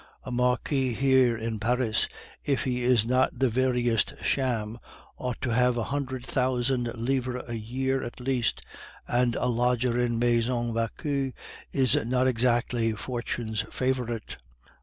"A 0.23 0.31
marquis 0.31 0.93
here 0.93 1.37
in 1.37 1.59
Paris, 1.59 2.07
if 2.43 2.63
he 2.63 2.83
is 2.83 3.05
not 3.05 3.37
the 3.37 3.49
veriest 3.49 4.15
sham, 4.23 4.79
ought 5.15 5.39
to 5.41 5.51
have 5.51 5.77
a 5.77 5.83
hundred 5.93 6.25
thousand 6.25 6.91
livres 6.95 7.43
a 7.47 7.53
year 7.53 8.01
at 8.03 8.19
least; 8.19 8.63
and 9.07 9.35
a 9.35 9.45
lodger 9.45 9.99
in 9.99 10.17
the 10.19 10.25
Maison 10.25 10.73
Vauquer 10.73 11.33
is 11.71 11.95
not 12.03 12.25
exactly 12.25 12.93
Fortune's 12.93 13.61
favorite." 13.69 14.37